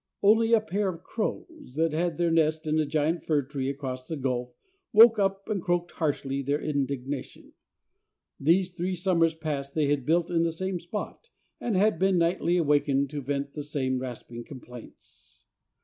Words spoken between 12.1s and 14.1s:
nightly awakened to vent the same